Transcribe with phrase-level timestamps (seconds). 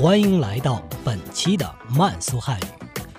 [0.00, 2.64] 欢迎来到本期的慢速汉语。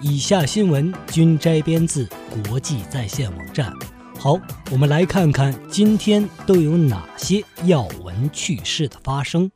[0.00, 2.04] 以下新闻均摘编自
[2.48, 3.72] 国际在线网站。
[4.18, 4.36] 好，
[4.72, 9.52] 我们来看看今天都有哪些要闻趣事的发生。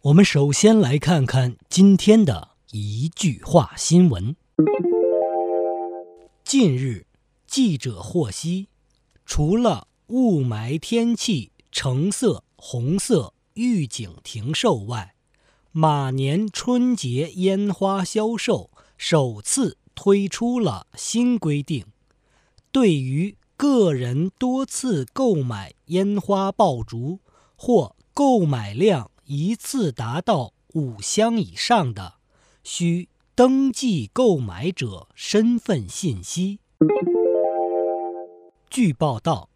[0.00, 4.34] 我们首先来看看今天的一句话新闻。
[6.42, 7.04] 近日，
[7.46, 8.68] 记者获悉，
[9.26, 15.14] 除了雾霾天气橙色、红色预警停售外，
[15.72, 21.86] 马年春节烟花销售首次推出了新规定，
[22.70, 27.20] 对于个人多次购买烟花爆竹
[27.56, 32.14] 或购买量一次达到五箱以上的，
[32.62, 36.60] 需登记购买者身份信息。
[38.68, 39.50] 据报道。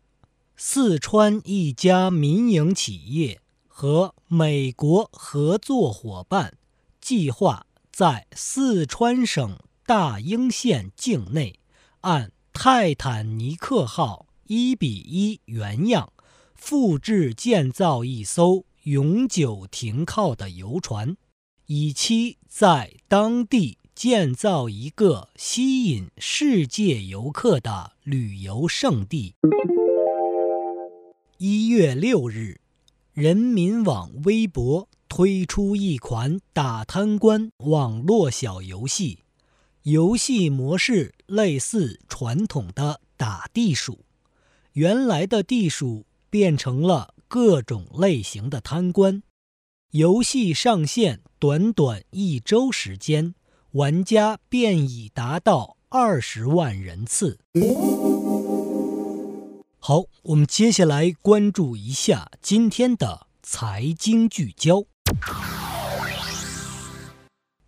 [0.56, 3.40] 四川一家民营企业
[3.76, 6.56] 和美国合作伙伴
[7.00, 11.58] 计划在四川省大英县境内，
[12.02, 16.12] 按泰坦尼克号一比一原样
[16.54, 21.16] 复制建造一艘永久停靠的游船，
[21.66, 29.34] 以期在当地建造一个吸引世界游客的旅游胜地。
[31.38, 32.60] 一月六日，
[33.14, 39.20] 人民网微博推出一款打贪官网络小游戏，
[39.84, 44.00] 游戏模式类似传统的打地鼠，
[44.72, 49.22] 原来的地鼠变成了各种类型的贪官。
[49.92, 53.36] 游戏上线短短一周时间，
[53.70, 57.38] 玩家便已达到二十万人次。
[59.86, 64.84] 好，我们接下来关注一下今天的财经聚焦。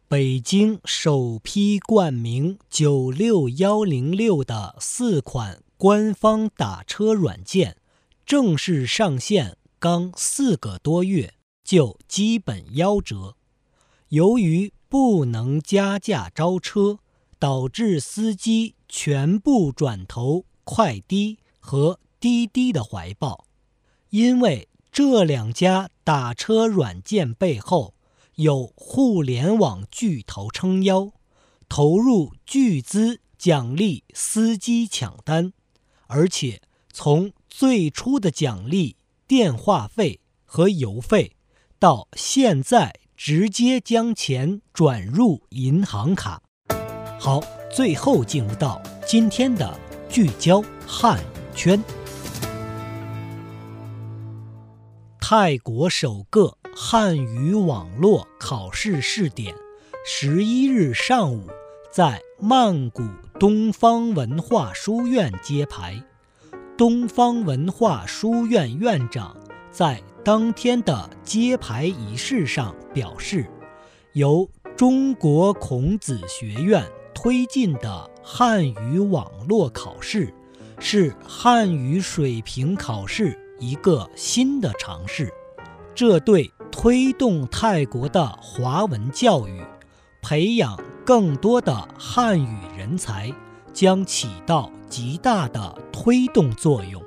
[0.09, 7.77] 北京首批冠名“九六幺零六”的四款官方打车软件
[8.25, 13.37] 正式上线，刚四个多月就基本夭折。
[14.09, 16.99] 由于不能加价招车，
[17.39, 22.01] 导致司机全部转投快滴和。
[22.19, 23.47] 滴滴的怀抱，
[24.11, 27.95] 因为这两家打车软件背后
[28.37, 31.13] 有互联网巨头撑腰，
[31.69, 35.53] 投入巨资奖励司机抢单，
[36.07, 36.63] 而且
[36.93, 38.97] 从最初的奖励
[39.27, 41.37] 电话费和油费，
[41.79, 46.43] 到现在直接将钱转入银行卡。
[47.19, 47.41] 好，
[47.71, 49.79] 最后进入到今天的
[50.09, 51.83] 聚焦汉语圈。
[55.21, 59.55] 泰国首个汉语网络考试试点，
[60.05, 61.49] 十一日上午
[61.91, 63.03] 在曼谷
[63.41, 66.01] 东方文化书院揭牌。
[66.77, 69.37] 东方文化书院院长
[69.73, 73.47] 在当天的揭牌仪式上表示，
[74.13, 80.33] 由中国孔子学院推进的汉语网络考试，
[80.79, 83.37] 是汉语水平考试。
[83.59, 85.33] 一个新的尝试，
[85.95, 89.63] 这对推动泰国的华文教育、
[90.21, 93.33] 培养更多的汉语人才
[93.73, 97.03] 将起到极大的推动作用。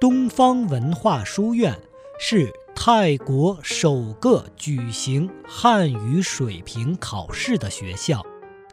[0.00, 1.78] 东方文化书院
[2.18, 8.22] 是泰国首个举行汉语水平考试的学校，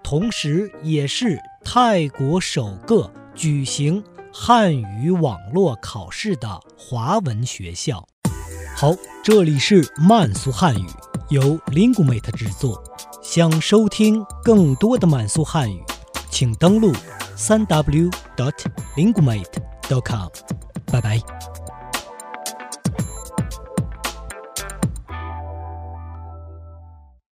[0.04, 4.04] 同时也是泰国首个举行。
[4.36, 8.04] 汉语网络考试的华文学校。
[8.76, 8.92] 好，
[9.24, 10.88] 这里是慢速汉语，
[11.30, 12.84] 由 Lingumate 制作。
[13.22, 15.84] 想收听更多的慢速汉语，
[16.32, 16.92] 请登录
[17.36, 18.56] 三 w dot
[18.96, 19.46] lingumate
[19.84, 20.28] dot com。
[20.88, 21.22] 拜拜。